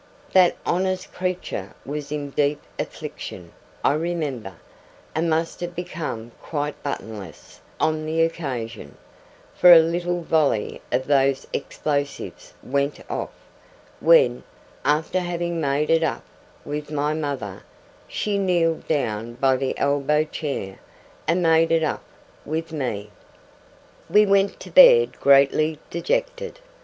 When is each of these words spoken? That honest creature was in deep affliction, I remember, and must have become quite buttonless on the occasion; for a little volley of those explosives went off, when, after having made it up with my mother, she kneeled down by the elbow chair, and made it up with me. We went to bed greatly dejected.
That 0.33 0.55
honest 0.65 1.13
creature 1.13 1.75
was 1.85 2.11
in 2.11 2.31
deep 2.31 2.59
affliction, 2.79 3.51
I 3.83 3.93
remember, 3.93 4.53
and 5.13 5.29
must 5.29 5.59
have 5.61 5.75
become 5.75 6.31
quite 6.41 6.81
buttonless 6.81 7.59
on 7.79 8.07
the 8.07 8.23
occasion; 8.23 8.97
for 9.53 9.71
a 9.71 9.77
little 9.77 10.23
volley 10.23 10.81
of 10.91 11.05
those 11.05 11.45
explosives 11.53 12.55
went 12.63 12.99
off, 13.11 13.29
when, 13.99 14.41
after 14.83 15.19
having 15.19 15.61
made 15.61 15.91
it 15.91 16.01
up 16.01 16.23
with 16.65 16.89
my 16.91 17.13
mother, 17.13 17.61
she 18.07 18.39
kneeled 18.39 18.87
down 18.87 19.33
by 19.35 19.55
the 19.55 19.77
elbow 19.77 20.23
chair, 20.23 20.79
and 21.27 21.43
made 21.43 21.71
it 21.71 21.83
up 21.83 22.01
with 22.43 22.71
me. 22.73 23.11
We 24.09 24.25
went 24.25 24.59
to 24.61 24.71
bed 24.71 25.19
greatly 25.19 25.77
dejected. 25.91 26.57